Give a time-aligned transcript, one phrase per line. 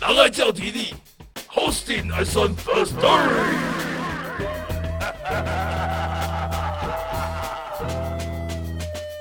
[0.00, 0.94] 人爱叫体力
[1.52, 3.28] ，Hosting 爱算 First Story。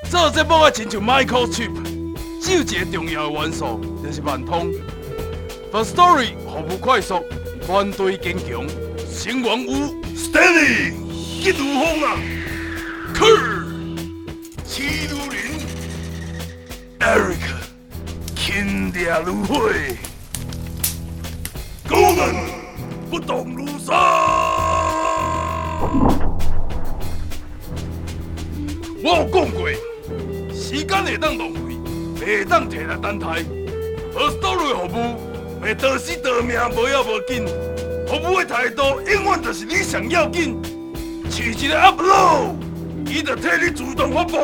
[0.10, 1.70] 做节目啊，亲像 Microchip，
[2.42, 4.72] 只有一个重要的元素，就是万通。
[5.70, 7.26] Firstory 服务快速，
[7.66, 8.66] 团队坚强，
[9.14, 9.72] 成员有
[10.16, 12.18] Stanley 一如风啊
[13.14, 13.66] ，Kurt
[14.64, 15.60] 七如林
[17.02, 17.44] ，Eric
[18.34, 19.70] 轻点如火，
[23.20, 23.96] 动如山。
[29.02, 29.70] 我有讲过，
[30.54, 31.58] 时间会当浪费，
[32.20, 33.28] 袂当摕来等待。
[34.14, 35.02] 好，倒落服务。
[35.62, 37.46] 会得死得命，无要无紧。
[38.08, 40.58] 服务的态度永远就是你上要紧。
[41.30, 42.56] 试一个 upload，
[43.06, 44.38] 伊就替你自动发布。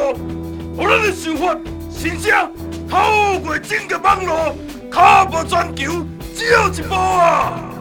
[0.75, 1.55] 互咱的想法、
[1.89, 2.51] 心声
[2.89, 4.55] 透过整个网络，
[4.91, 6.05] 卡步全球
[6.35, 7.74] 只有一部啊！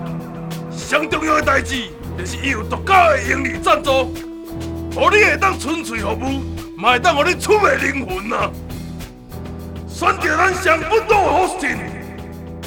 [0.94, 4.14] 上重要的代志就是伊有独家的盈利赞助，
[4.94, 6.41] 互你会当纯粹服务，
[6.78, 8.48] 嘛会当互你出卖灵魂啊！
[9.88, 11.78] 选择咱上稳妥的 hosting。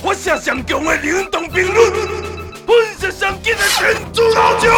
[0.03, 1.89] 发射上强的联动频率，
[2.65, 4.73] 喷射上紧的电子脑浆，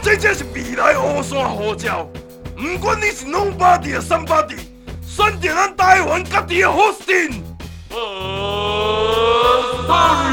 [0.00, 2.08] 这才是未来乌山呼召。
[2.56, 4.60] 不管你是 nobody 啊，somebody，
[5.06, 7.42] 选择咱台湾家己的 hosting。
[7.90, 7.96] 呃
[9.86, 10.27] ，sorry。